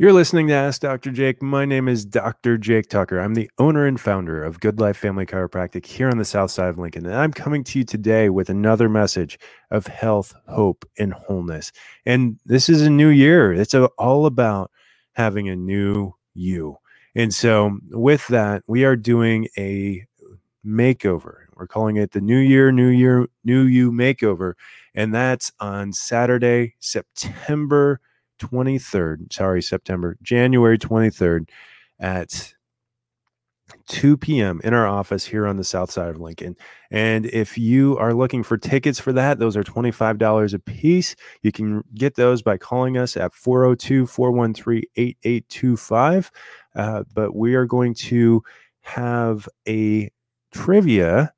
You're 0.00 0.14
listening 0.14 0.48
to 0.48 0.54
Ask 0.54 0.80
Dr. 0.80 1.10
Jake. 1.10 1.42
My 1.42 1.66
name 1.66 1.86
is 1.86 2.06
Dr. 2.06 2.56
Jake 2.56 2.88
Tucker. 2.88 3.18
I'm 3.18 3.34
the 3.34 3.50
owner 3.58 3.84
and 3.84 4.00
founder 4.00 4.42
of 4.42 4.58
Good 4.58 4.80
Life 4.80 4.96
Family 4.96 5.26
Chiropractic 5.26 5.84
here 5.84 6.08
on 6.08 6.16
the 6.16 6.24
south 6.24 6.50
side 6.50 6.70
of 6.70 6.78
Lincoln. 6.78 7.04
And 7.04 7.14
I'm 7.14 7.34
coming 7.34 7.62
to 7.64 7.78
you 7.78 7.84
today 7.84 8.30
with 8.30 8.48
another 8.48 8.88
message 8.88 9.38
of 9.70 9.86
health, 9.86 10.32
hope, 10.48 10.86
and 10.98 11.12
wholeness. 11.12 11.70
And 12.06 12.38
this 12.46 12.70
is 12.70 12.80
a 12.80 12.88
new 12.88 13.08
year. 13.08 13.52
It's 13.52 13.74
all 13.74 14.24
about 14.24 14.70
having 15.12 15.50
a 15.50 15.54
new 15.54 16.14
you. 16.32 16.78
And 17.14 17.34
so, 17.34 17.76
with 17.90 18.26
that, 18.28 18.62
we 18.66 18.86
are 18.86 18.96
doing 18.96 19.48
a 19.58 20.06
makeover. 20.64 21.40
We're 21.56 21.66
calling 21.66 21.96
it 21.96 22.12
the 22.12 22.22
New 22.22 22.38
Year, 22.38 22.72
New 22.72 22.88
Year, 22.88 23.26
New 23.44 23.64
You 23.64 23.92
Makeover. 23.92 24.54
And 24.94 25.14
that's 25.14 25.52
on 25.60 25.92
Saturday, 25.92 26.76
September 26.80 28.00
23rd, 28.40 29.32
sorry, 29.32 29.62
September, 29.62 30.16
January 30.22 30.78
23rd 30.78 31.48
at 31.98 32.54
2 33.88 34.16
p.m. 34.16 34.60
in 34.64 34.74
our 34.74 34.86
office 34.86 35.24
here 35.24 35.46
on 35.46 35.56
the 35.56 35.64
south 35.64 35.90
side 35.90 36.08
of 36.08 36.20
Lincoln. 36.20 36.56
And 36.90 37.26
if 37.26 37.56
you 37.56 37.96
are 37.98 38.14
looking 38.14 38.42
for 38.42 38.56
tickets 38.56 38.98
for 38.98 39.12
that, 39.12 39.38
those 39.38 39.56
are 39.56 39.62
$25 39.62 40.54
a 40.54 40.58
piece. 40.58 41.14
You 41.42 41.52
can 41.52 41.82
get 41.94 42.16
those 42.16 42.42
by 42.42 42.56
calling 42.56 42.96
us 42.96 43.16
at 43.16 43.34
402 43.34 44.06
413 44.06 44.82
8825. 44.96 46.30
Uh, 46.76 47.04
but 47.14 47.34
we 47.34 47.54
are 47.54 47.66
going 47.66 47.94
to 47.94 48.42
have 48.82 49.48
a 49.68 50.10
trivia 50.52 51.32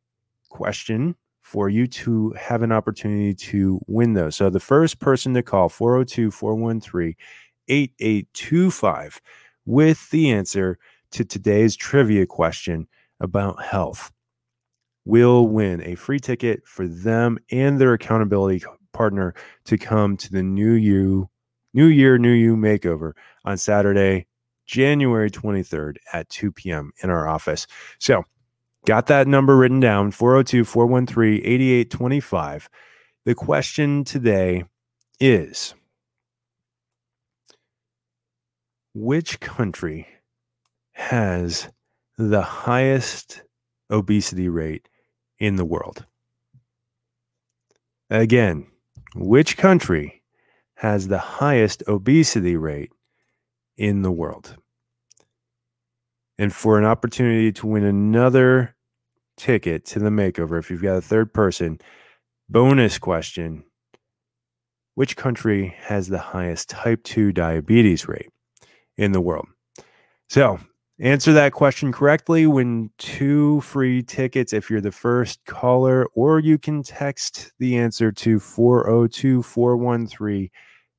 question 0.49 1.17
for 1.53 1.69
you 1.69 1.87
to 1.87 2.31
have 2.31 2.63
an 2.63 2.73
opportunity 2.73 3.35
to 3.35 3.79
win 3.87 4.15
those. 4.15 4.35
So 4.37 4.49
the 4.49 4.59
first 4.59 5.01
person 5.01 5.35
to 5.35 5.43
call 5.43 5.69
402 5.69 6.31
413 6.31 7.15
8825 7.69 9.21
with 9.67 10.09
the 10.09 10.31
answer 10.31 10.79
to 11.11 11.27
today's 11.27 11.77
trivia 11.77 12.25
question 12.25 12.89
about 13.21 13.63
health 13.63 14.11
will 15.05 15.47
win 15.47 15.83
a 15.83 15.95
free 15.95 16.19
ticket 16.19 16.67
for 16.67 16.87
them 16.87 17.39
and 17.51 17.79
their 17.79 17.93
accountability 17.93 18.65
partner 18.95 19.35
to 19.67 19.77
come 19.77 20.17
to 20.17 20.33
the 20.33 20.43
new 20.43 20.73
you 20.73 21.29
new 21.75 21.87
year 21.87 22.17
new 22.17 22.33
you 22.33 22.57
makeover 22.57 23.13
on 23.45 23.57
saturday 23.57 24.27
january 24.67 25.31
23rd 25.31 25.97
at 26.13 26.29
2 26.29 26.53
p.m 26.53 26.93
in 27.03 27.11
our 27.11 27.27
office 27.29 27.67
so 27.99 28.25
Got 28.85 29.07
that 29.07 29.29
number 29.29 29.57
written 29.57 29.79
down 29.79 30.11
402 30.11 30.65
413 30.65 31.41
8825. 31.45 32.69
The 33.25 33.35
question 33.35 34.03
today 34.03 34.65
is 35.21 35.75
Which 38.93 39.39
country 39.39 40.09
has 40.93 41.69
the 42.19 42.43
highest 42.43 43.43
obesity 43.89 44.49
rate 44.49 44.89
in 45.39 45.55
the 45.55 45.65
world? 45.65 46.05
Again, 48.11 48.67
which 49.15 49.57
country 49.57 50.23
has 50.75 51.07
the 51.07 51.19
highest 51.19 51.85
obesity 51.87 52.57
rate 52.57 52.93
in 53.77 54.03
the 54.03 54.13
world? 54.13 54.57
And 56.39 56.53
for 56.53 56.79
an 56.79 56.85
opportunity 56.85 57.53
to 57.53 57.67
win 57.67 57.85
another 57.85 58.75
ticket 59.37 59.85
to 59.87 59.99
the 59.99 60.11
makeover, 60.11 60.59
if 60.59 60.71
you've 60.71 60.83
got 60.83 60.97
a 60.97 61.03
third 61.03 61.33
person, 61.33 61.79
bonus 62.49 62.99
question 62.99 63.65
Which 64.95 65.17
country 65.17 65.75
has 65.79 66.09
the 66.09 66.19
highest 66.19 66.71
type 66.71 67.03
2 67.05 67.33
diabetes 67.33 68.09
rate 68.09 68.31
in 68.97 69.13
the 69.13 69.21
world? 69.21 69.47
So, 70.29 70.59
answer 71.01 71.33
that 71.33 71.53
question 71.53 71.93
correctly. 71.93 72.47
Win 72.47 72.91
two 72.99 73.61
free 73.63 74.03
tickets 74.03 74.53
if 74.53 74.71
you're 74.71 74.81
the 74.81 74.93
first 74.93 75.45
caller, 75.47 76.07
or 76.15 76.41
you 76.41 76.59
can 76.59 76.83
text 76.83 77.53
the 77.59 77.77
answer 77.77 78.13
to 78.13 78.39
402 78.39 79.43
413 79.43 80.51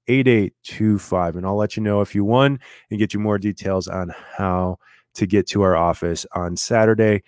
8825, 0.08 1.38
and 1.38 1.46
I'll 1.46 1.56
let 1.56 1.78
you 1.78 1.84
know 1.84 2.02
if 2.02 2.14
you 2.14 2.26
won 2.26 2.60
and 2.90 3.00
get 3.00 3.14
you 3.14 3.20
more 3.20 3.38
details 3.38 3.88
on 3.88 4.14
how 4.38 4.78
to 5.16 5.26
get 5.26 5.48
to 5.48 5.62
our 5.62 5.76
office 5.76 6.26
on 6.34 6.58
Saturday, 6.58 7.24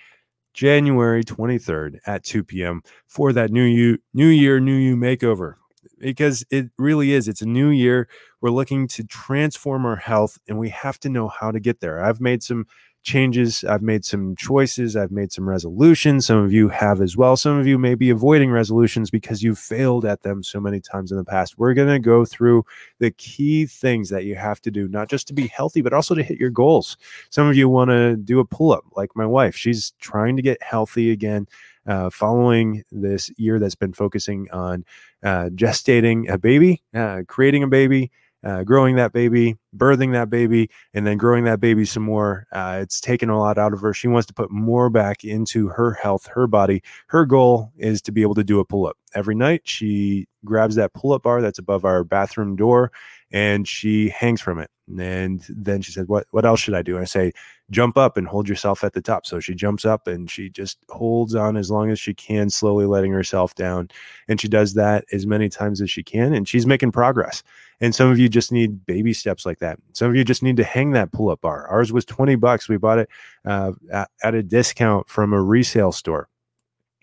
January 0.53 1.23
23rd 1.23 1.99
at 2.05 2.23
2 2.23 2.43
p.m. 2.43 2.81
for 3.07 3.33
that 3.33 3.51
new 3.51 3.63
you 3.63 3.97
new 4.13 4.27
year 4.27 4.59
new 4.59 4.75
you 4.75 4.95
makeover 4.95 5.55
because 5.99 6.45
it 6.49 6.67
really 6.77 7.11
is 7.11 7.27
it's 7.27 7.41
a 7.41 7.45
new 7.45 7.69
year 7.69 8.07
we're 8.41 8.49
looking 8.49 8.87
to 8.87 9.03
transform 9.03 9.85
our 9.85 9.95
health 9.97 10.37
and 10.47 10.57
we 10.57 10.69
have 10.69 10.99
to 10.99 11.09
know 11.09 11.27
how 11.27 11.51
to 11.51 11.59
get 11.59 11.79
there 11.79 12.03
i've 12.03 12.21
made 12.21 12.41
some 12.41 12.65
changes. 13.05 13.63
I've 13.63 13.81
made 13.81 14.03
some 14.03 14.35
choices. 14.35 14.97
I've 14.97 15.11
made 15.11 15.31
some 15.31 15.47
resolutions. 15.47 16.25
Some 16.25 16.39
of 16.43 16.51
you 16.51 16.67
have 16.69 16.99
as 16.99 17.15
well. 17.15 17.37
Some 17.37 17.57
of 17.57 17.65
you 17.65 17.77
may 17.77 17.95
be 17.95 18.09
avoiding 18.09 18.51
resolutions 18.51 19.09
because 19.09 19.41
you've 19.41 19.59
failed 19.59 20.03
at 20.03 20.23
them 20.23 20.43
so 20.43 20.59
many 20.59 20.81
times 20.81 21.11
in 21.11 21.17
the 21.17 21.23
past. 21.23 21.57
We're 21.57 21.75
going 21.75 21.87
to 21.87 21.99
go 21.99 22.25
through 22.25 22.65
the 22.99 23.11
key 23.11 23.67
things 23.67 24.09
that 24.09 24.25
you 24.25 24.35
have 24.35 24.59
to 24.63 24.71
do, 24.71 24.87
not 24.89 25.07
just 25.07 25.27
to 25.27 25.33
be 25.33 25.47
healthy, 25.47 25.81
but 25.81 25.93
also 25.93 26.15
to 26.15 26.23
hit 26.23 26.39
your 26.39 26.49
goals. 26.49 26.97
Some 27.29 27.47
of 27.47 27.55
you 27.55 27.69
want 27.69 27.91
to 27.91 28.17
do 28.17 28.39
a 28.39 28.45
pull 28.45 28.73
up, 28.73 28.83
like 28.97 29.15
my 29.15 29.25
wife. 29.25 29.55
She's 29.55 29.93
trying 30.01 30.35
to 30.35 30.41
get 30.41 30.61
healthy 30.61 31.11
again. 31.11 31.47
Uh, 31.87 32.09
following 32.09 32.83
this 32.91 33.29
year 33.37 33.59
that's 33.59 33.75
been 33.75 33.93
focusing 33.93 34.49
on 34.49 34.83
uh, 35.23 35.49
gestating 35.53 36.27
a 36.27 36.35
baby, 36.35 36.81
uh, 36.95 37.21
creating 37.27 37.61
a 37.61 37.67
baby, 37.67 38.11
uh, 38.45 38.63
growing 38.63 38.95
that 38.95 39.11
baby, 39.11 39.57
birthing 39.75 40.11
that 40.13 40.29
baby, 40.29 40.69
and 40.93 41.05
then 41.05 41.17
growing 41.17 41.43
that 41.45 41.59
baby 41.59 41.83
some 41.83 42.03
more. 42.03 42.45
Uh, 42.51 42.79
it's 42.81 43.01
taken 43.01 43.29
a 43.29 43.39
lot 43.39 43.57
out 43.57 43.73
of 43.73 43.81
her. 43.81 43.93
She 43.93 44.07
wants 44.07 44.27
to 44.27 44.33
put 44.33 44.51
more 44.51 44.89
back 44.89 45.23
into 45.23 45.67
her 45.69 45.93
health, 45.93 46.27
her 46.27 46.45
body. 46.45 46.83
Her 47.07 47.25
goal 47.25 47.73
is 47.77 48.01
to 48.03 48.11
be 48.11 48.21
able 48.21 48.35
to 48.35 48.43
do 48.43 48.59
a 48.59 48.65
pull 48.65 48.85
up 48.85 48.97
every 49.15 49.35
night. 49.35 49.61
She 49.65 50.27
grabs 50.45 50.75
that 50.75 50.93
pull 50.93 51.13
up 51.13 51.23
bar 51.23 51.41
that's 51.41 51.59
above 51.59 51.85
our 51.85 52.03
bathroom 52.03 52.55
door 52.55 52.91
and 53.35 53.67
she 53.67 54.07
hangs 54.09 54.39
from 54.39 54.59
it. 54.59 54.71
And 54.97 55.45
then 55.49 55.81
she 55.81 55.91
said, 55.91 56.07
"What 56.07 56.25
what 56.31 56.45
else 56.45 56.59
should 56.59 56.73
I 56.75 56.83
do?" 56.83 56.95
And 56.95 57.01
I 57.01 57.05
say, 57.05 57.33
"Jump 57.69 57.97
up 57.97 58.17
and 58.17 58.27
hold 58.27 58.47
yourself 58.47 58.83
at 58.83 58.93
the 58.93 59.01
top." 59.01 59.25
So 59.25 59.39
she 59.39 59.53
jumps 59.55 59.83
up 59.83 60.07
and 60.07 60.29
she 60.31 60.49
just 60.49 60.77
holds 60.89 61.35
on 61.35 61.57
as 61.57 61.69
long 61.69 61.89
as 61.91 61.99
she 61.99 62.13
can, 62.13 62.49
slowly 62.49 62.85
letting 62.85 63.11
herself 63.11 63.55
down. 63.55 63.89
And 64.29 64.39
she 64.39 64.47
does 64.47 64.75
that 64.75 65.03
as 65.11 65.27
many 65.27 65.49
times 65.49 65.81
as 65.81 65.91
she 65.91 66.03
can, 66.03 66.33
and 66.33 66.47
she's 66.47 66.67
making 66.67 66.91
progress. 66.91 67.43
And 67.81 67.93
some 67.93 68.09
of 68.09 68.19
you 68.19 68.29
just 68.29 68.51
need 68.51 68.85
baby 68.85 69.11
steps 69.11 69.45
like 69.45 69.59
that. 69.59 69.79
Some 69.93 70.09
of 70.09 70.15
you 70.15 70.23
just 70.23 70.43
need 70.43 70.57
to 70.57 70.63
hang 70.63 70.91
that 70.91 71.11
pull-up 71.11 71.41
bar. 71.41 71.67
Ours 71.67 71.91
was 71.91 72.05
twenty 72.05 72.35
bucks. 72.35 72.69
We 72.69 72.77
bought 72.77 72.99
it 72.99 73.09
uh, 73.43 73.73
at 73.91 74.35
a 74.35 74.43
discount 74.43 75.09
from 75.09 75.33
a 75.33 75.41
resale 75.41 75.91
store 75.91 76.29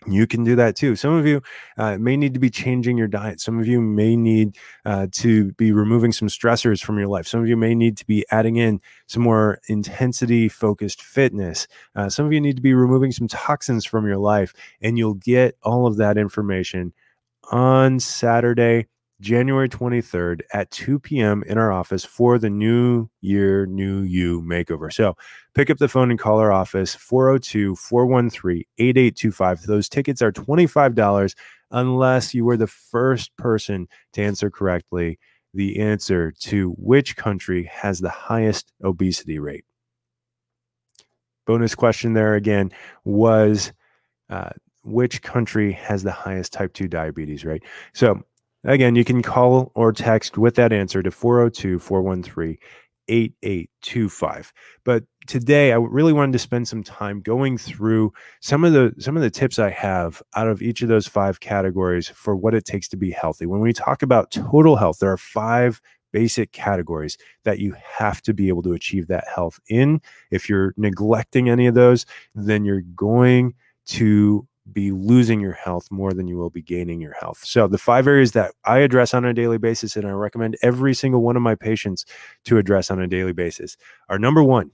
you 0.07 0.27
can 0.27 0.43
do 0.43 0.55
that 0.55 0.75
too. 0.75 0.95
Some 0.95 1.13
of 1.13 1.25
you 1.25 1.41
uh, 1.77 1.97
may 1.97 2.17
need 2.17 2.33
to 2.33 2.39
be 2.39 2.49
changing 2.49 2.97
your 2.97 3.07
diet. 3.07 3.39
Some 3.39 3.59
of 3.59 3.67
you 3.67 3.81
may 3.81 4.15
need 4.15 4.57
uh, 4.85 5.07
to 5.13 5.51
be 5.53 5.71
removing 5.71 6.11
some 6.11 6.27
stressors 6.27 6.83
from 6.83 6.97
your 6.97 7.07
life. 7.07 7.27
Some 7.27 7.41
of 7.41 7.47
you 7.47 7.57
may 7.57 7.75
need 7.75 7.97
to 7.97 8.05
be 8.05 8.25
adding 8.31 8.57
in 8.57 8.81
some 9.07 9.23
more 9.23 9.59
intensity 9.67 10.49
focused 10.49 11.01
fitness. 11.01 11.67
Uh, 11.95 12.09
some 12.09 12.25
of 12.25 12.33
you 12.33 12.41
need 12.41 12.55
to 12.55 12.61
be 12.61 12.73
removing 12.73 13.11
some 13.11 13.27
toxins 13.27 13.85
from 13.85 14.05
your 14.05 14.17
life. 14.17 14.53
And 14.81 14.97
you'll 14.97 15.15
get 15.15 15.57
all 15.63 15.87
of 15.87 15.97
that 15.97 16.17
information 16.17 16.93
on 17.51 17.99
Saturday, 17.99 18.87
January 19.23 19.69
23rd 19.69 20.41
at 20.51 20.69
2 20.71 20.99
p.m. 20.99 21.43
in 21.47 21.57
our 21.57 21.71
office 21.71 22.03
for 22.03 22.37
the 22.37 22.49
New 22.49 23.09
Year, 23.21 23.65
New 23.65 24.01
You 24.01 24.41
makeover. 24.41 24.91
So 24.91 25.15
pick 25.55 25.69
up 25.69 25.77
the 25.77 25.87
phone 25.87 26.11
and 26.11 26.19
call 26.19 26.39
our 26.39 26.51
office 26.51 26.93
402 26.93 27.75
413 27.77 28.65
8825. 28.77 29.61
Those 29.61 29.87
tickets 29.87 30.21
are 30.21 30.33
$25 30.33 31.35
unless 31.71 32.33
you 32.33 32.43
were 32.43 32.57
the 32.57 32.67
first 32.67 33.35
person 33.37 33.87
to 34.11 34.21
answer 34.21 34.51
correctly 34.51 35.17
the 35.53 35.79
answer 35.79 36.31
to 36.41 36.71
which 36.77 37.15
country 37.15 37.63
has 37.71 37.99
the 37.99 38.09
highest 38.09 38.73
obesity 38.83 39.39
rate. 39.39 39.63
Bonus 41.47 41.75
question 41.75 42.13
there 42.13 42.35
again 42.35 42.71
was 43.05 43.71
uh, 44.29 44.49
which 44.83 45.21
country 45.21 45.71
has 45.71 46.03
the 46.03 46.11
highest 46.11 46.51
type 46.51 46.73
2 46.73 46.89
diabetes 46.89 47.45
rate? 47.45 47.63
So 47.93 48.21
Again, 48.65 48.95
you 48.95 49.03
can 49.03 49.21
call 49.21 49.71
or 49.75 49.91
text 49.91 50.37
with 50.37 50.55
that 50.55 50.71
answer 50.71 51.03
to 51.03 51.11
402 51.11 51.79
413 51.79 52.57
8825. 53.09 54.53
But 54.85 55.03
today 55.27 55.73
I 55.73 55.75
really 55.75 56.13
wanted 56.13 56.31
to 56.33 56.39
spend 56.39 56.67
some 56.67 56.83
time 56.83 57.19
going 57.21 57.57
through 57.57 58.13
some 58.39 58.63
of 58.63 58.71
the 58.71 58.93
some 58.97 59.17
of 59.17 59.23
the 59.23 59.29
tips 59.29 59.59
I 59.59 59.69
have 59.71 60.21
out 60.35 60.47
of 60.47 60.61
each 60.61 60.81
of 60.81 60.87
those 60.87 61.07
five 61.07 61.39
categories 61.41 62.07
for 62.07 62.35
what 62.35 62.53
it 62.53 62.65
takes 62.65 62.87
to 62.89 62.97
be 62.97 63.11
healthy. 63.11 63.45
When 63.45 63.59
we 63.59 63.73
talk 63.73 64.03
about 64.03 64.31
total 64.31 64.77
health, 64.77 64.99
there 64.99 65.11
are 65.11 65.17
five 65.17 65.81
basic 66.13 66.51
categories 66.51 67.17
that 67.43 67.59
you 67.59 67.75
have 67.97 68.21
to 68.21 68.33
be 68.33 68.47
able 68.47 68.61
to 68.61 68.73
achieve 68.73 69.07
that 69.07 69.27
health 69.27 69.59
in. 69.67 69.99
If 70.31 70.47
you're 70.47 70.73
neglecting 70.77 71.49
any 71.49 71.67
of 71.67 71.73
those, 71.73 72.05
then 72.35 72.63
you're 72.63 72.83
going 72.95 73.55
to 73.87 74.47
be 74.71 74.91
losing 74.91 75.41
your 75.41 75.53
health 75.53 75.89
more 75.91 76.13
than 76.13 76.27
you 76.27 76.37
will 76.37 76.49
be 76.49 76.61
gaining 76.61 77.01
your 77.01 77.13
health. 77.13 77.43
So, 77.43 77.67
the 77.67 77.77
five 77.77 78.07
areas 78.07 78.31
that 78.31 78.53
I 78.63 78.79
address 78.79 79.13
on 79.13 79.25
a 79.25 79.33
daily 79.33 79.57
basis, 79.57 79.95
and 79.95 80.07
I 80.07 80.11
recommend 80.11 80.57
every 80.61 80.93
single 80.93 81.21
one 81.21 81.35
of 81.35 81.41
my 81.41 81.55
patients 81.55 82.05
to 82.45 82.57
address 82.57 82.89
on 82.89 83.01
a 83.01 83.07
daily 83.07 83.33
basis, 83.33 83.75
are 84.09 84.17
number 84.17 84.43
one, 84.43 84.71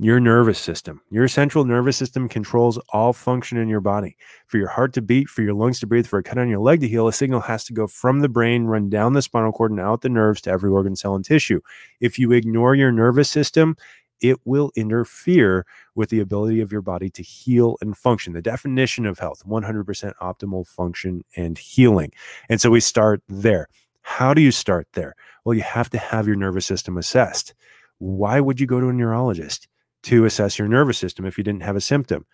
your 0.00 0.20
nervous 0.20 0.60
system. 0.60 1.00
Your 1.10 1.26
central 1.26 1.64
nervous 1.64 1.96
system 1.96 2.28
controls 2.28 2.78
all 2.90 3.12
function 3.12 3.58
in 3.58 3.68
your 3.68 3.80
body. 3.80 4.16
For 4.46 4.56
your 4.56 4.68
heart 4.68 4.92
to 4.94 5.02
beat, 5.02 5.28
for 5.28 5.42
your 5.42 5.54
lungs 5.54 5.80
to 5.80 5.88
breathe, 5.88 6.06
for 6.06 6.20
a 6.20 6.22
cut 6.22 6.38
on 6.38 6.48
your 6.48 6.60
leg 6.60 6.80
to 6.80 6.88
heal, 6.88 7.08
a 7.08 7.12
signal 7.12 7.40
has 7.40 7.64
to 7.64 7.72
go 7.72 7.88
from 7.88 8.20
the 8.20 8.28
brain, 8.28 8.64
run 8.64 8.88
down 8.88 9.14
the 9.14 9.22
spinal 9.22 9.50
cord, 9.50 9.72
and 9.72 9.80
out 9.80 10.02
the 10.02 10.08
nerves 10.08 10.40
to 10.42 10.50
every 10.50 10.70
organ, 10.70 10.94
cell, 10.94 11.16
and 11.16 11.24
tissue. 11.24 11.60
If 12.00 12.16
you 12.16 12.30
ignore 12.30 12.76
your 12.76 12.92
nervous 12.92 13.28
system, 13.28 13.76
it 14.20 14.38
will 14.44 14.70
interfere 14.76 15.66
with 15.94 16.10
the 16.10 16.20
ability 16.20 16.60
of 16.60 16.72
your 16.72 16.82
body 16.82 17.10
to 17.10 17.22
heal 17.22 17.76
and 17.80 17.96
function. 17.96 18.32
The 18.32 18.42
definition 18.42 19.06
of 19.06 19.18
health 19.18 19.42
100% 19.46 20.12
optimal 20.20 20.66
function 20.66 21.22
and 21.36 21.58
healing. 21.58 22.12
And 22.48 22.60
so 22.60 22.70
we 22.70 22.80
start 22.80 23.22
there. 23.28 23.68
How 24.02 24.34
do 24.34 24.40
you 24.40 24.50
start 24.50 24.88
there? 24.92 25.14
Well, 25.44 25.54
you 25.54 25.62
have 25.62 25.90
to 25.90 25.98
have 25.98 26.26
your 26.26 26.36
nervous 26.36 26.66
system 26.66 26.96
assessed. 26.96 27.54
Why 27.98 28.40
would 28.40 28.60
you 28.60 28.66
go 28.66 28.80
to 28.80 28.88
a 28.88 28.92
neurologist? 28.92 29.68
to 30.04 30.24
assess 30.24 30.58
your 30.58 30.68
nervous 30.68 30.98
system 30.98 31.24
if 31.24 31.38
you 31.38 31.44
didn't 31.44 31.62
have 31.62 31.76
a 31.76 31.80
symptom? 31.80 32.26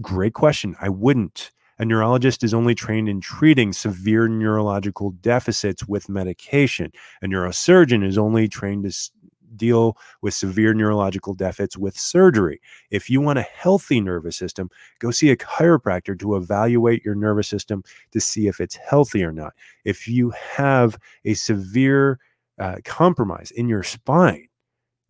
Great 0.00 0.34
question. 0.34 0.76
I 0.80 0.88
wouldn't. 0.88 1.50
A 1.78 1.84
neurologist 1.84 2.44
is 2.44 2.52
only 2.52 2.74
trained 2.74 3.08
in 3.08 3.22
treating 3.22 3.72
severe 3.72 4.28
neurological 4.28 5.12
deficits 5.12 5.88
with 5.88 6.10
medication. 6.10 6.92
A 7.22 7.26
neurosurgeon 7.26 8.04
is 8.04 8.18
only 8.18 8.48
trained 8.48 8.84
to 8.84 9.10
deal 9.56 9.96
with 10.22 10.34
severe 10.34 10.74
neurological 10.74 11.34
deficits 11.34 11.76
with 11.76 11.98
surgery. 11.98 12.60
If 12.90 13.08
you 13.08 13.20
want 13.20 13.38
a 13.38 13.42
healthy 13.42 14.00
nervous 14.00 14.36
system, 14.36 14.70
go 14.98 15.10
see 15.10 15.30
a 15.30 15.36
chiropractor 15.36 16.18
to 16.20 16.36
evaluate 16.36 17.04
your 17.04 17.14
nervous 17.14 17.48
system 17.48 17.82
to 18.12 18.20
see 18.20 18.46
if 18.46 18.60
it's 18.60 18.76
healthy 18.76 19.24
or 19.24 19.32
not. 19.32 19.54
If 19.84 20.06
you 20.06 20.30
have 20.30 20.98
a 21.24 21.34
severe 21.34 22.18
uh, 22.58 22.76
compromise 22.84 23.50
in 23.52 23.68
your 23.68 23.82
spine, 23.82 24.49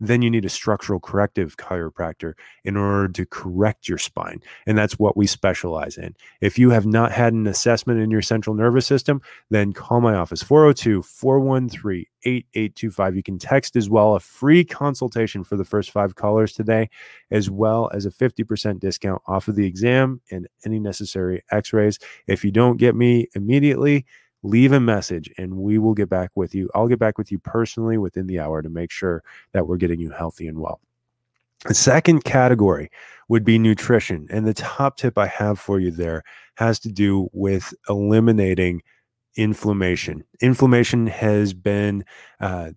then 0.01 0.21
you 0.21 0.29
need 0.29 0.45
a 0.45 0.49
structural 0.49 0.99
corrective 0.99 1.55
chiropractor 1.57 2.33
in 2.65 2.75
order 2.75 3.07
to 3.07 3.25
correct 3.25 3.87
your 3.87 3.99
spine. 3.99 4.41
And 4.65 4.77
that's 4.77 4.99
what 4.99 5.15
we 5.15 5.27
specialize 5.27 5.97
in. 5.97 6.15
If 6.41 6.57
you 6.57 6.71
have 6.71 6.85
not 6.85 7.11
had 7.11 7.33
an 7.33 7.47
assessment 7.47 8.01
in 8.01 8.09
your 8.09 8.23
central 8.23 8.55
nervous 8.55 8.87
system, 8.87 9.21
then 9.51 9.73
call 9.73 10.01
my 10.01 10.15
office 10.15 10.41
402 10.41 11.03
413 11.03 12.05
8825. 12.23 13.15
You 13.15 13.23
can 13.23 13.39
text 13.39 13.75
as 13.75 13.89
well 13.89 14.15
a 14.15 14.19
free 14.19 14.63
consultation 14.63 15.43
for 15.43 15.55
the 15.55 15.63
first 15.63 15.91
five 15.91 16.15
callers 16.15 16.53
today, 16.53 16.89
as 17.29 17.49
well 17.49 17.89
as 17.93 18.05
a 18.05 18.11
50% 18.11 18.79
discount 18.79 19.21
off 19.27 19.47
of 19.47 19.55
the 19.55 19.65
exam 19.65 20.21
and 20.31 20.47
any 20.65 20.79
necessary 20.79 21.43
x 21.51 21.73
rays. 21.73 21.99
If 22.27 22.43
you 22.43 22.51
don't 22.51 22.77
get 22.77 22.95
me 22.95 23.27
immediately, 23.35 24.05
leave 24.43 24.71
a 24.71 24.79
message 24.79 25.29
and 25.37 25.57
we 25.57 25.77
will 25.77 25.93
get 25.93 26.09
back 26.09 26.31
with 26.35 26.55
you. 26.55 26.69
I'll 26.73 26.87
get 26.87 26.99
back 26.99 27.17
with 27.17 27.31
you 27.31 27.39
personally 27.39 27.97
within 27.97 28.27
the 28.27 28.39
hour 28.39 28.61
to 28.61 28.69
make 28.69 28.91
sure 28.91 29.23
that 29.53 29.67
we're 29.67 29.77
getting 29.77 29.99
you 29.99 30.11
healthy 30.11 30.47
and 30.47 30.59
well. 30.59 30.79
The 31.65 31.73
second 31.75 32.23
category 32.23 32.89
would 33.27 33.45
be 33.45 33.59
nutrition. 33.59 34.27
And 34.31 34.47
the 34.47 34.53
top 34.53 34.97
tip 34.97 35.17
I 35.17 35.27
have 35.27 35.59
for 35.59 35.79
you 35.79 35.91
there 35.91 36.23
has 36.55 36.79
to 36.79 36.91
do 36.91 37.29
with 37.33 37.73
eliminating 37.87 38.81
inflammation. 39.35 40.23
Inflammation 40.41 41.07
has 41.07 41.53
been 41.53 42.03
uh, 42.39 42.71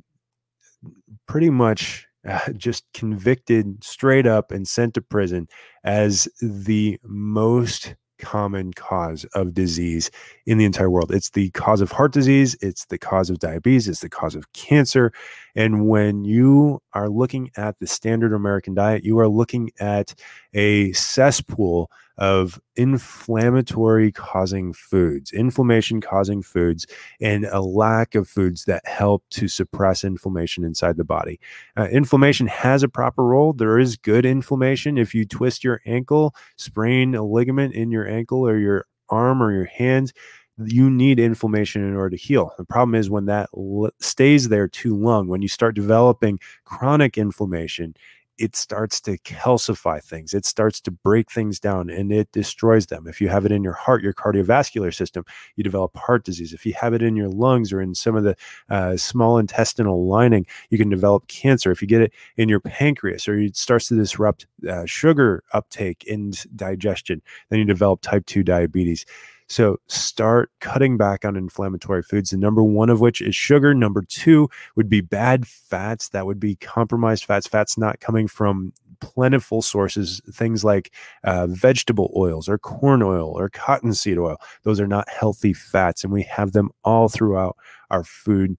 pretty 1.26 1.50
much 1.50 2.06
uh, 2.28 2.52
just 2.52 2.84
convicted 2.92 3.82
straight 3.82 4.26
up 4.26 4.50
and 4.52 4.68
sent 4.68 4.94
to 4.94 5.00
prison 5.00 5.48
as 5.82 6.28
the 6.40 6.98
most 7.02 7.94
common 8.18 8.72
cause 8.72 9.24
of 9.34 9.54
disease 9.54 10.10
in 10.46 10.58
the 10.58 10.64
entire 10.64 10.90
world. 10.90 11.12
It's 11.12 11.30
the 11.30 11.50
cause 11.50 11.80
of 11.80 11.92
heart 11.92 12.12
disease, 12.12 12.56
it's 12.60 12.86
the 12.86 12.98
cause 12.98 13.30
of 13.30 13.38
diabetes, 13.38 13.88
it's 13.88 14.00
the 14.00 14.08
cause 14.08 14.34
of 14.34 14.52
cancer. 14.52 15.12
And 15.54 15.88
when 15.88 16.24
you 16.24 16.80
are 16.92 17.08
looking 17.08 17.50
at 17.56 17.78
the 17.78 17.86
standard 17.86 18.32
American 18.32 18.74
diet, 18.74 19.04
you 19.04 19.18
are 19.18 19.28
looking 19.28 19.70
at 19.78 20.14
a 20.52 20.92
cesspool 20.92 21.90
of 22.18 22.60
inflammatory 22.76 24.12
causing 24.12 24.72
foods, 24.72 25.32
inflammation 25.32 26.00
causing 26.00 26.42
foods, 26.42 26.86
and 27.20 27.44
a 27.46 27.60
lack 27.60 28.14
of 28.14 28.28
foods 28.28 28.64
that 28.64 28.86
help 28.86 29.24
to 29.30 29.48
suppress 29.48 30.04
inflammation 30.04 30.64
inside 30.64 30.96
the 30.96 31.04
body. 31.04 31.40
Uh, 31.76 31.88
inflammation 31.90 32.46
has 32.46 32.82
a 32.82 32.88
proper 32.88 33.24
role. 33.24 33.52
There 33.52 33.78
is 33.78 33.96
good 33.96 34.24
inflammation. 34.24 34.98
If 34.98 35.14
you 35.14 35.24
twist 35.24 35.64
your 35.64 35.80
ankle, 35.86 36.34
sprain 36.56 37.14
a 37.14 37.24
ligament 37.24 37.74
in 37.74 37.90
your 37.90 38.08
ankle 38.08 38.46
or 38.46 38.56
your 38.58 38.86
arm 39.08 39.42
or 39.42 39.52
your 39.52 39.66
hand, 39.66 40.12
you 40.58 40.88
need 40.88 41.18
inflammation 41.18 41.82
in 41.82 41.96
order 41.96 42.16
to 42.16 42.22
heal. 42.22 42.52
The 42.56 42.64
problem 42.64 42.94
is 42.94 43.10
when 43.10 43.26
that 43.26 43.48
l- 43.56 43.90
stays 44.00 44.48
there 44.48 44.68
too 44.68 44.94
long, 44.96 45.26
when 45.26 45.42
you 45.42 45.48
start 45.48 45.74
developing 45.74 46.38
chronic 46.64 47.18
inflammation, 47.18 47.94
it 48.38 48.56
starts 48.56 49.00
to 49.02 49.16
calcify 49.18 50.02
things. 50.02 50.34
It 50.34 50.44
starts 50.44 50.80
to 50.82 50.90
break 50.90 51.30
things 51.30 51.60
down 51.60 51.88
and 51.88 52.12
it 52.12 52.30
destroys 52.32 52.86
them. 52.86 53.06
If 53.06 53.20
you 53.20 53.28
have 53.28 53.46
it 53.46 53.52
in 53.52 53.62
your 53.62 53.74
heart, 53.74 54.02
your 54.02 54.12
cardiovascular 54.12 54.92
system, 54.94 55.24
you 55.56 55.64
develop 55.64 55.96
heart 55.96 56.24
disease. 56.24 56.52
If 56.52 56.66
you 56.66 56.74
have 56.74 56.94
it 56.94 57.02
in 57.02 57.16
your 57.16 57.28
lungs 57.28 57.72
or 57.72 57.80
in 57.80 57.94
some 57.94 58.16
of 58.16 58.24
the 58.24 58.36
uh, 58.68 58.96
small 58.96 59.38
intestinal 59.38 60.06
lining, 60.06 60.46
you 60.70 60.78
can 60.78 60.88
develop 60.88 61.28
cancer. 61.28 61.70
If 61.70 61.80
you 61.80 61.88
get 61.88 62.02
it 62.02 62.12
in 62.36 62.48
your 62.48 62.60
pancreas 62.60 63.28
or 63.28 63.38
it 63.38 63.56
starts 63.56 63.88
to 63.88 63.96
disrupt 63.96 64.46
uh, 64.68 64.86
sugar 64.86 65.44
uptake 65.52 66.04
and 66.08 66.36
digestion, 66.56 67.22
then 67.50 67.60
you 67.60 67.64
develop 67.64 68.00
type 68.00 68.26
2 68.26 68.42
diabetes. 68.42 69.06
So 69.54 69.76
start 69.86 70.50
cutting 70.58 70.96
back 70.96 71.24
on 71.24 71.36
inflammatory 71.36 72.02
foods. 72.02 72.30
The 72.30 72.36
number 72.36 72.60
one 72.60 72.90
of 72.90 73.00
which 73.00 73.20
is 73.20 73.36
sugar. 73.36 73.72
Number 73.72 74.02
two 74.02 74.48
would 74.74 74.88
be 74.88 75.00
bad 75.00 75.46
fats. 75.46 76.08
That 76.08 76.26
would 76.26 76.40
be 76.40 76.56
compromised 76.56 77.24
fats, 77.24 77.46
fats 77.46 77.78
not 77.78 78.00
coming 78.00 78.26
from 78.26 78.72
plentiful 79.00 79.62
sources, 79.62 80.20
things 80.28 80.64
like 80.64 80.92
uh, 81.22 81.46
vegetable 81.46 82.12
oils 82.16 82.48
or 82.48 82.58
corn 82.58 83.00
oil 83.00 83.28
or 83.28 83.48
cottonseed 83.48 84.18
oil. 84.18 84.38
Those 84.64 84.80
are 84.80 84.88
not 84.88 85.08
healthy 85.08 85.52
fats, 85.52 86.02
and 86.02 86.12
we 86.12 86.24
have 86.24 86.50
them 86.50 86.70
all 86.82 87.08
throughout 87.08 87.56
our 87.92 88.02
food 88.02 88.56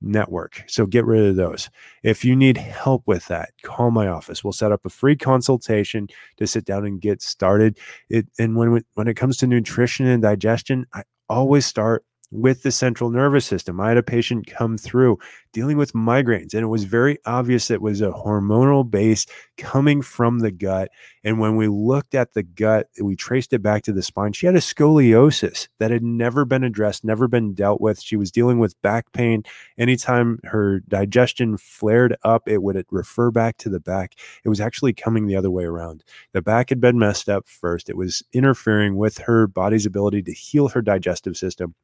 network. 0.00 0.64
So 0.66 0.86
get 0.86 1.04
rid 1.04 1.24
of 1.24 1.36
those. 1.36 1.70
If 2.02 2.24
you 2.24 2.36
need 2.36 2.56
help 2.56 3.02
with 3.06 3.26
that, 3.26 3.50
call 3.62 3.90
my 3.90 4.08
office. 4.08 4.44
We'll 4.44 4.52
set 4.52 4.72
up 4.72 4.84
a 4.84 4.90
free 4.90 5.16
consultation 5.16 6.08
to 6.36 6.46
sit 6.46 6.64
down 6.64 6.84
and 6.84 7.00
get 7.00 7.22
started. 7.22 7.78
It 8.08 8.26
and 8.38 8.56
when 8.56 8.84
when 8.94 9.08
it 9.08 9.14
comes 9.14 9.36
to 9.38 9.46
nutrition 9.46 10.06
and 10.06 10.22
digestion, 10.22 10.86
I 10.94 11.02
always 11.28 11.66
start 11.66 12.04
with 12.30 12.62
the 12.62 12.72
central 12.72 13.10
nervous 13.10 13.46
system. 13.46 13.80
I 13.80 13.88
had 13.88 13.96
a 13.96 14.02
patient 14.02 14.46
come 14.46 14.76
through 14.76 15.18
dealing 15.52 15.78
with 15.78 15.94
migraines, 15.94 16.52
and 16.52 16.62
it 16.62 16.68
was 16.68 16.84
very 16.84 17.18
obvious 17.24 17.70
it 17.70 17.80
was 17.80 18.00
a 18.00 18.10
hormonal 18.10 18.88
base 18.88 19.26
coming 19.56 20.02
from 20.02 20.40
the 20.40 20.50
gut. 20.50 20.90
And 21.24 21.38
when 21.38 21.56
we 21.56 21.68
looked 21.68 22.14
at 22.14 22.34
the 22.34 22.42
gut, 22.42 22.88
we 23.00 23.16
traced 23.16 23.52
it 23.52 23.62
back 23.62 23.82
to 23.84 23.92
the 23.92 24.02
spine. 24.02 24.32
She 24.32 24.46
had 24.46 24.54
a 24.54 24.60
scoliosis 24.60 25.68
that 25.78 25.90
had 25.90 26.02
never 26.02 26.44
been 26.44 26.64
addressed, 26.64 27.04
never 27.04 27.28
been 27.28 27.54
dealt 27.54 27.80
with. 27.80 28.00
She 28.00 28.16
was 28.16 28.30
dealing 28.30 28.58
with 28.58 28.80
back 28.82 29.12
pain. 29.12 29.42
Anytime 29.78 30.38
her 30.44 30.80
digestion 30.80 31.56
flared 31.56 32.16
up, 32.24 32.46
it 32.46 32.62
would 32.62 32.84
refer 32.90 33.30
back 33.30 33.56
to 33.58 33.68
the 33.68 33.80
back. 33.80 34.14
It 34.44 34.48
was 34.48 34.60
actually 34.60 34.92
coming 34.92 35.26
the 35.26 35.36
other 35.36 35.50
way 35.50 35.64
around. 35.64 36.04
The 36.32 36.42
back 36.42 36.68
had 36.68 36.80
been 36.80 36.98
messed 36.98 37.28
up 37.28 37.48
first, 37.48 37.88
it 37.88 37.96
was 37.96 38.22
interfering 38.32 38.96
with 38.96 39.18
her 39.18 39.46
body's 39.46 39.86
ability 39.86 40.22
to 40.22 40.32
heal 40.32 40.68
her 40.68 40.82
digestive 40.82 41.36
system 41.36 41.74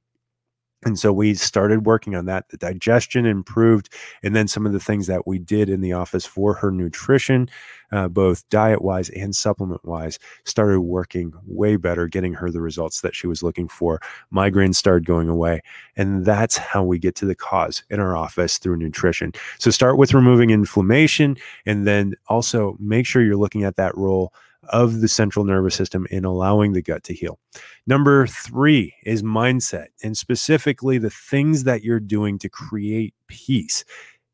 and 0.85 0.99
so 0.99 1.13
we 1.13 1.35
started 1.35 1.87
working 1.87 2.15
on 2.15 2.27
that. 2.27 2.49
The 2.49 2.57
digestion 2.57 3.27
improved. 3.27 3.93
And 4.23 4.37
then 4.37 4.49
some 4.49 4.67
of 4.67 4.73
the 4.73 4.81
things 4.81 5.07
that 5.07 5.27
we 5.27 5.39
did 5.39 5.69
in 5.69 5.81
the 5.81 5.93
office 5.93 6.27
for 6.27 6.55
her 6.55 6.71
nutrition, 6.71 7.49
uh, 7.93 8.09
both 8.09 8.49
diet 8.51 8.83
wise 8.83 9.09
and 9.11 9.35
supplement 9.35 9.85
wise, 9.85 10.19
started 10.45 10.81
working 10.81 11.33
way 11.47 11.77
better, 11.77 12.07
getting 12.09 12.35
her 12.35 12.51
the 12.51 12.61
results 12.61 13.01
that 13.01 13.15
she 13.15 13.27
was 13.27 13.43
looking 13.43 13.69
for. 13.69 14.01
Migraines 14.33 14.77
started 14.77 15.07
going 15.07 15.29
away. 15.29 15.63
And 15.97 16.25
that's 16.25 16.57
how 16.57 16.83
we 16.83 16.99
get 16.99 17.15
to 17.17 17.27
the 17.27 17.35
cause 17.35 17.83
in 17.91 18.01
our 18.01 18.17
office 18.17 18.59
through 18.59 18.77
nutrition. 18.77 19.33
So 19.59 19.71
start 19.71 19.97
with 19.97 20.15
removing 20.15 20.51
inflammation 20.51 21.37
and 21.67 21.87
then 21.87 22.15
also 22.29 22.77
make 22.79 23.07
sure 23.07 23.23
you're 23.23 23.37
looking 23.37 23.65
at 23.65 23.77
that 23.77 23.97
role 23.97 24.33
of 24.69 25.01
the 25.01 25.09
central 25.09 25.45
nervous 25.45 25.75
system 25.75 26.07
in 26.11 26.25
allowing 26.25 26.73
the 26.73 26.83
gut 26.83 27.05
to 27.05 27.15
heal. 27.15 27.39
Number 27.87 28.27
three 28.27 28.95
is 29.05 29.23
mindset, 29.23 29.87
and 30.03 30.17
specifically 30.17 30.99
the 30.99 31.11
things 31.11 31.65
that 31.65 31.83
you're 31.83 32.01
doing 32.01 32.39
to 32.39 32.49
create 32.49 33.15
peace. 33.29 33.85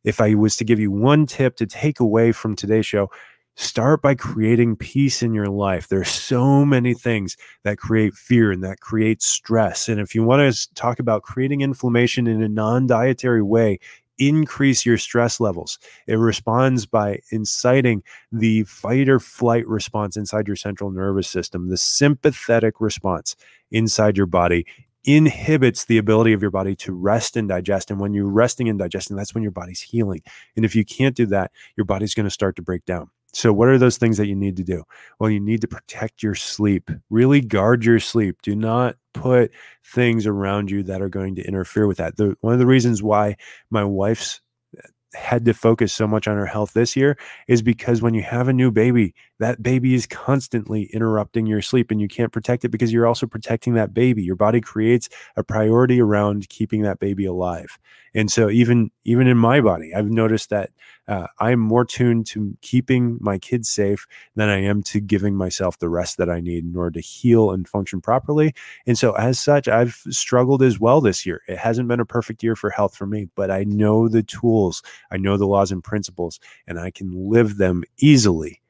If 0.05 0.21
I 0.21 0.35
was 0.35 0.57
to 0.57 0.65
give 0.65 0.81
you 0.81 0.91
one 0.91 1.27
tip 1.27 1.57
to 1.57 1.67
take 1.67 2.01
away 2.01 2.33
from 2.33 2.57
today's 2.57 2.87
show, 2.87 3.11
start 3.57 4.01
by 4.01 4.15
creating 4.15 4.77
peace 4.77 5.23
in 5.23 5.35
your 5.35 5.49
life. 5.49 5.89
There's 5.89 6.09
so 6.09 6.65
many 6.65 6.95
things 6.95 7.37
that 7.65 7.79
create 7.79 8.15
fear 8.15 8.51
and 8.51 8.65
that 8.65 8.81
create 8.81 9.23
stress. 9.23 9.89
And 9.89 10.01
if 10.01 10.15
you 10.15 10.23
want 10.23 10.55
to 10.55 10.75
talk 10.75 10.99
about 10.99 11.23
creating 11.23 11.61
inflammation 11.61 12.27
in 12.27 12.43
a 12.43 12.49
non 12.49 12.87
dietary 12.87 13.43
way, 13.43 13.79
increase 14.21 14.87
your 14.87 14.99
stress 14.99 15.41
levels. 15.41 15.79
It 16.07 16.15
responds 16.15 16.87
by 16.87 17.21
inciting 17.33 18.05
the 18.31 18.63
fight 18.65 19.09
or 19.09 19.19
flight 19.19 19.67
response 19.67 20.17
inside 20.17 20.47
your 20.47 20.57
central 20.57 20.91
nervous 20.91 21.29
system, 21.29 21.71
the 21.71 21.77
sympathetic 21.77 22.81
response 22.81 23.35
inside 23.73 24.17
your 24.17 24.27
body 24.27 24.67
inhibits 25.05 25.87
the 25.87 25.97
ability 25.97 26.35
of 26.35 26.43
your 26.43 26.51
body 26.51 26.77
to 26.77 26.93
rest 26.93 27.37
and 27.37 27.49
digest. 27.49 27.91
And 27.91 27.99
when 27.99 28.13
you're 28.13 28.29
resting 28.29 28.69
and 28.69 28.79
digesting, 28.79 29.17
that's 29.17 29.35
when 29.35 29.43
your 29.43 29.51
body's 29.51 29.81
healing. 29.81 30.21
And 30.57 30.65
if 30.65 30.77
you 30.77 30.85
can't 30.85 31.17
do 31.17 31.27
that, 31.27 31.53
your 31.77 31.87
body's 31.87 32.15
going 32.15 32.25
to 32.25 32.31
start 32.31 32.55
to 32.57 32.63
break 32.63 32.85
down. 32.85 33.09
So, 33.33 33.53
what 33.53 33.69
are 33.69 33.79
those 33.79 33.97
things 33.97 34.17
that 34.19 34.27
you 34.27 34.35
need 34.35 34.57
to 34.57 34.65
do? 34.65 34.83
Well, 35.19 35.31
you 35.31 35.41
need 35.41 35.61
to 35.61 35.69
protect 35.69 36.23
your 36.23 36.35
sleep, 36.35 36.91
really 37.11 37.41
guard 37.41 37.85
your 37.85 38.01
sleep. 38.01 38.43
Do 38.43 38.57
not 38.57 38.97
put 39.13 39.51
things 39.85 40.27
around 40.27 40.71
you 40.71 40.83
that 40.85 41.03
are 41.03 41.09
going 41.09 41.35
to 41.37 41.43
interfere 41.43 41.87
with 41.87 41.99
that. 41.99 42.17
The, 42.17 42.37
one 42.41 42.53
of 42.53 42.59
the 42.59 42.67
reasons 42.67 43.03
why 43.03 43.37
my 43.71 43.85
wife's 43.85 44.41
eh, 44.77 44.81
had 45.15 45.45
to 45.45 45.55
focus 45.55 45.93
so 45.93 46.07
much 46.07 46.29
on 46.29 46.37
her 46.37 46.47
health 46.47 46.73
this 46.73 46.97
year 46.97 47.19
is 47.49 47.63
because 47.63 48.03
when 48.03 48.15
you 48.15 48.23
have 48.23 48.49
a 48.49 48.53
new 48.53 48.71
baby, 48.71 49.15
that 49.39 49.63
baby 49.63 49.95
is 49.95 50.07
constantly 50.07 50.85
interrupting 50.93 51.47
your 51.47 51.63
sleep 51.63 51.91
and 51.91 52.01
you 52.01 52.09
can't 52.09 52.33
protect 52.33 52.65
it 52.65 52.69
because 52.69 52.93
you're 52.93 53.07
also 53.07 53.27
protecting 53.27 53.75
that 53.75 53.93
baby. 53.95 54.23
Your 54.23 54.37
body 54.37 54.61
creates 54.61 55.09
a 55.37 55.43
priority 55.43 56.01
around 56.01 56.49
keeping 56.49 56.83
that 56.83 57.01
baby 57.01 57.25
alive. 57.25 57.79
And 58.15 58.31
so 58.31 58.51
even 58.51 58.91
even 59.05 59.27
in 59.27 59.39
my 59.39 59.61
body, 59.61 59.95
I've 59.95 60.11
noticed 60.11 60.51
that 60.51 60.71
uh, 61.11 61.27
I'm 61.41 61.59
more 61.59 61.85
tuned 61.85 62.27
to 62.29 62.57
keeping 62.61 63.19
my 63.21 63.39
kids 63.39 63.69
safe 63.69 64.07
than 64.37 64.49
I 64.49 64.63
am 64.63 64.83
to 64.85 65.01
giving 65.01 65.35
myself 65.35 65.79
the 65.79 65.89
rest 65.89 66.19
that 66.19 66.31
I 66.31 66.41
need 66.41 66.65
in 66.65 66.77
order 66.77 66.93
to 66.93 67.01
heal 67.01 67.51
and 67.51 67.69
function 67.69 68.01
properly. 68.01 68.55
And 68.87 68.97
so, 68.97 69.13
as 69.13 69.39
such, 69.41 69.67
I've 69.67 70.03
struggled 70.11 70.63
as 70.63 70.79
well 70.79 71.01
this 71.01 71.27
year. 71.27 71.43
It 71.49 71.59
hasn't 71.59 71.89
been 71.89 72.01
a 72.01 72.05
perfect 72.05 72.43
year 72.43 72.55
for 72.55 72.71
health 72.71 72.95
for 72.97 73.07
me, 73.07 73.29
but 73.35 73.51
I 73.51 73.65
know 73.65 74.09
the 74.09 74.23
tools, 74.23 74.83
I 75.11 75.17
know 75.17 75.37
the 75.37 75.47
laws 75.47 75.73
and 75.73 75.83
principles, 75.83 76.39
and 76.67 76.79
I 76.79 76.93
can 76.93 77.11
live 77.13 77.57
them 77.57 77.83
easily 77.99 78.61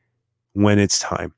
when 0.55 0.79
it's 0.79 0.99
time 0.99 1.35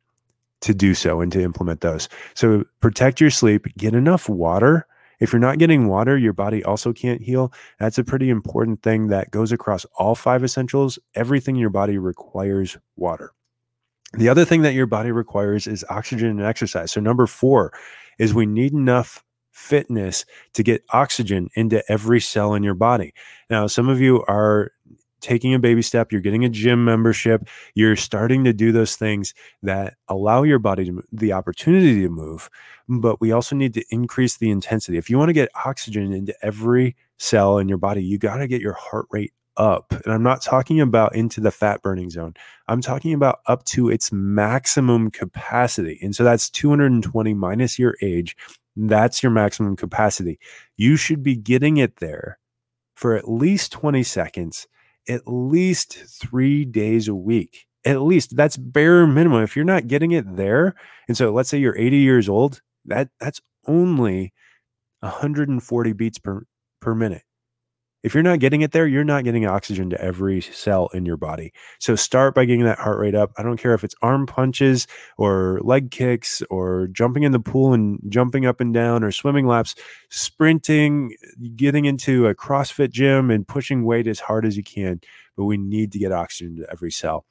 to 0.60 0.72
do 0.72 0.94
so 0.94 1.20
and 1.20 1.32
to 1.32 1.42
implement 1.42 1.80
those. 1.80 2.08
So, 2.34 2.64
protect 2.80 3.20
your 3.20 3.30
sleep, 3.30 3.66
get 3.76 3.94
enough 3.94 4.28
water 4.28 4.86
if 5.22 5.32
you're 5.32 5.38
not 5.38 5.58
getting 5.58 5.86
water, 5.86 6.18
your 6.18 6.32
body 6.32 6.64
also 6.64 6.92
can't 6.92 7.22
heal. 7.22 7.52
That's 7.78 7.96
a 7.96 8.02
pretty 8.02 8.28
important 8.28 8.82
thing 8.82 9.06
that 9.06 9.30
goes 9.30 9.52
across 9.52 9.86
all 9.96 10.16
five 10.16 10.42
essentials. 10.42 10.98
Everything 11.14 11.54
in 11.54 11.60
your 11.60 11.70
body 11.70 11.96
requires 11.96 12.76
water. 12.96 13.32
The 14.14 14.28
other 14.28 14.44
thing 14.44 14.62
that 14.62 14.74
your 14.74 14.86
body 14.86 15.12
requires 15.12 15.68
is 15.68 15.84
oxygen 15.88 16.28
and 16.28 16.42
exercise. 16.42 16.90
So, 16.90 17.00
number 17.00 17.28
four 17.28 17.72
is 18.18 18.34
we 18.34 18.46
need 18.46 18.72
enough 18.72 19.22
fitness 19.52 20.24
to 20.54 20.64
get 20.64 20.82
oxygen 20.90 21.48
into 21.54 21.84
every 21.88 22.20
cell 22.20 22.54
in 22.54 22.64
your 22.64 22.74
body. 22.74 23.14
Now, 23.48 23.68
some 23.68 23.88
of 23.88 24.00
you 24.00 24.24
are 24.26 24.72
taking 25.22 25.54
a 25.54 25.58
baby 25.58 25.80
step, 25.80 26.12
you're 26.12 26.20
getting 26.20 26.44
a 26.44 26.48
gym 26.50 26.84
membership, 26.84 27.48
you're 27.74 27.96
starting 27.96 28.44
to 28.44 28.52
do 28.52 28.72
those 28.72 28.96
things 28.96 29.32
that 29.62 29.94
allow 30.08 30.42
your 30.42 30.58
body 30.58 30.84
to 30.84 31.02
the 31.12 31.32
opportunity 31.32 32.02
to 32.02 32.10
move, 32.10 32.50
but 32.88 33.20
we 33.20 33.32
also 33.32 33.56
need 33.56 33.72
to 33.74 33.84
increase 33.90 34.36
the 34.36 34.50
intensity. 34.50 34.98
If 34.98 35.08
you 35.08 35.16
want 35.16 35.30
to 35.30 35.34
get 35.34 35.48
oxygen 35.64 36.12
into 36.12 36.34
every 36.42 36.96
cell 37.18 37.58
in 37.58 37.68
your 37.68 37.78
body, 37.78 38.04
you 38.04 38.18
got 38.18 38.36
to 38.36 38.48
get 38.48 38.60
your 38.60 38.74
heart 38.74 39.06
rate 39.10 39.32
up. 39.56 39.92
And 40.04 40.12
I'm 40.12 40.22
not 40.22 40.42
talking 40.42 40.80
about 40.80 41.14
into 41.14 41.40
the 41.40 41.50
fat 41.50 41.82
burning 41.82 42.10
zone. 42.10 42.34
I'm 42.68 42.80
talking 42.80 43.14
about 43.14 43.40
up 43.46 43.64
to 43.66 43.88
its 43.88 44.10
maximum 44.12 45.10
capacity. 45.10 45.98
And 46.02 46.14
so 46.14 46.24
that's 46.24 46.50
220 46.50 47.34
minus 47.34 47.78
your 47.78 47.96
age. 48.02 48.36
That's 48.76 49.22
your 49.22 49.32
maximum 49.32 49.76
capacity. 49.76 50.38
You 50.76 50.96
should 50.96 51.22
be 51.22 51.36
getting 51.36 51.76
it 51.76 51.96
there 51.96 52.38
for 52.94 53.14
at 53.14 53.30
least 53.30 53.72
20 53.72 54.02
seconds 54.02 54.66
at 55.08 55.22
least 55.26 55.94
three 55.94 56.64
days 56.64 57.08
a 57.08 57.14
week. 57.14 57.66
At 57.84 58.02
least 58.02 58.36
that's 58.36 58.56
bare 58.56 59.06
minimum. 59.06 59.42
If 59.42 59.56
you're 59.56 59.64
not 59.64 59.88
getting 59.88 60.12
it 60.12 60.36
there, 60.36 60.74
and 61.08 61.16
so 61.16 61.32
let's 61.32 61.48
say 61.48 61.58
you're 61.58 61.76
80 61.76 61.96
years 61.98 62.28
old, 62.28 62.60
that 62.84 63.08
that's 63.20 63.40
only 63.66 64.32
140 65.00 65.92
beats 65.92 66.18
per 66.18 66.44
per 66.80 66.94
minute. 66.94 67.22
If 68.02 68.14
you're 68.14 68.22
not 68.22 68.40
getting 68.40 68.62
it 68.62 68.72
there, 68.72 68.86
you're 68.86 69.04
not 69.04 69.24
getting 69.24 69.46
oxygen 69.46 69.90
to 69.90 70.00
every 70.00 70.40
cell 70.40 70.88
in 70.92 71.06
your 71.06 71.16
body. 71.16 71.52
So 71.78 71.94
start 71.94 72.34
by 72.34 72.44
getting 72.44 72.64
that 72.64 72.78
heart 72.78 72.98
rate 72.98 73.14
up. 73.14 73.32
I 73.38 73.42
don't 73.42 73.58
care 73.58 73.74
if 73.74 73.84
it's 73.84 73.94
arm 74.02 74.26
punches 74.26 74.88
or 75.18 75.60
leg 75.62 75.90
kicks 75.92 76.42
or 76.50 76.88
jumping 76.88 77.22
in 77.22 77.32
the 77.32 77.38
pool 77.38 77.72
and 77.72 78.00
jumping 78.08 78.44
up 78.44 78.60
and 78.60 78.74
down 78.74 79.04
or 79.04 79.12
swimming 79.12 79.46
laps, 79.46 79.76
sprinting, 80.10 81.14
getting 81.54 81.84
into 81.84 82.26
a 82.26 82.34
CrossFit 82.34 82.90
gym 82.90 83.30
and 83.30 83.46
pushing 83.46 83.84
weight 83.84 84.08
as 84.08 84.18
hard 84.18 84.44
as 84.44 84.56
you 84.56 84.64
can. 84.64 85.00
But 85.36 85.44
we 85.44 85.56
need 85.56 85.92
to 85.92 85.98
get 85.98 86.12
oxygen 86.12 86.56
to 86.56 86.70
every 86.70 86.90
cell. 86.90 87.24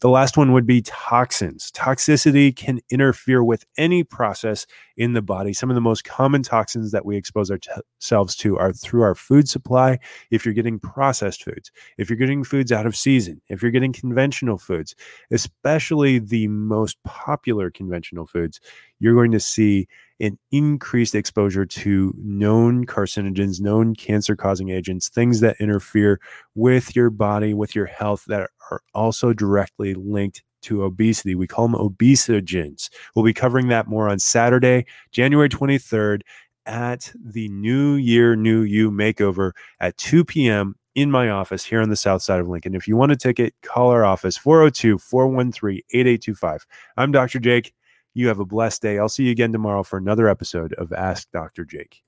The 0.00 0.08
last 0.08 0.36
one 0.36 0.52
would 0.52 0.66
be 0.66 0.82
toxins. 0.82 1.72
Toxicity 1.72 2.54
can 2.54 2.80
interfere 2.90 3.42
with 3.42 3.64
any 3.76 4.04
process 4.04 4.66
in 4.96 5.12
the 5.12 5.22
body. 5.22 5.52
Some 5.52 5.70
of 5.70 5.74
the 5.74 5.80
most 5.80 6.04
common 6.04 6.42
toxins 6.42 6.92
that 6.92 7.04
we 7.04 7.16
expose 7.16 7.50
ourselves 7.50 8.36
to 8.36 8.56
are 8.58 8.72
through 8.72 9.02
our 9.02 9.14
food 9.14 9.48
supply. 9.48 9.98
If 10.30 10.44
you're 10.44 10.54
getting 10.54 10.78
processed 10.78 11.42
foods, 11.42 11.72
if 11.96 12.08
you're 12.08 12.16
getting 12.16 12.44
foods 12.44 12.70
out 12.70 12.86
of 12.86 12.96
season, 12.96 13.40
if 13.48 13.60
you're 13.60 13.70
getting 13.70 13.92
conventional 13.92 14.58
foods, 14.58 14.94
especially 15.30 16.18
the 16.18 16.48
most 16.48 17.02
popular 17.04 17.70
conventional 17.70 18.26
foods, 18.26 18.60
you're 19.00 19.14
going 19.14 19.32
to 19.32 19.40
see 19.40 19.88
an 20.20 20.36
increased 20.50 21.14
exposure 21.14 21.64
to 21.64 22.12
known 22.16 22.84
carcinogens, 22.84 23.60
known 23.60 23.94
cancer 23.94 24.34
causing 24.34 24.68
agents, 24.68 25.08
things 25.08 25.40
that 25.40 25.56
interfere 25.60 26.20
with 26.56 26.96
your 26.96 27.08
body, 27.08 27.54
with 27.54 27.74
your 27.76 27.86
health 27.86 28.24
that 28.26 28.50
are 28.70 28.82
also 28.94 29.32
directly 29.32 29.94
linked 29.94 30.42
to 30.62 30.82
obesity. 30.84 31.34
We 31.34 31.46
call 31.46 31.68
them 31.68 31.80
obesogens. 31.80 32.90
We'll 33.14 33.24
be 33.24 33.34
covering 33.34 33.68
that 33.68 33.86
more 33.86 34.08
on 34.08 34.18
Saturday, 34.18 34.86
January 35.12 35.48
23rd 35.48 36.22
at 36.66 37.12
the 37.18 37.48
New 37.48 37.94
Year, 37.94 38.36
New 38.36 38.60
You 38.62 38.90
makeover 38.90 39.52
at 39.80 39.96
2 39.96 40.24
p.m. 40.24 40.76
in 40.94 41.10
my 41.10 41.30
office 41.30 41.64
here 41.64 41.80
on 41.80 41.88
the 41.88 41.96
south 41.96 42.22
side 42.22 42.40
of 42.40 42.48
Lincoln. 42.48 42.74
If 42.74 42.86
you 42.86 42.96
want 42.96 43.12
a 43.12 43.16
ticket, 43.16 43.54
call 43.62 43.90
our 43.90 44.04
office 44.04 44.36
402 44.36 44.98
413 44.98 45.80
8825. 45.90 46.66
I'm 46.96 47.12
Dr. 47.12 47.38
Jake. 47.38 47.72
You 48.14 48.28
have 48.28 48.40
a 48.40 48.44
blessed 48.44 48.82
day. 48.82 48.98
I'll 48.98 49.08
see 49.08 49.24
you 49.24 49.30
again 49.30 49.52
tomorrow 49.52 49.82
for 49.82 49.96
another 49.96 50.28
episode 50.28 50.72
of 50.74 50.92
Ask 50.92 51.30
Dr. 51.30 51.64
Jake. 51.64 52.02